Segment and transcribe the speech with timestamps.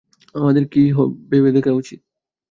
[0.35, 0.81] আমাদের কী
[1.29, 1.99] ভেবে দেখা উচিত?